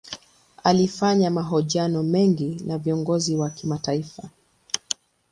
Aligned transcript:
Alifanya 0.63 1.31
mahojiano 1.31 2.03
mengi 2.03 2.63
na 2.65 2.77
viongozi 2.77 3.35
wa 3.35 3.49
kimataifa. 3.49 4.29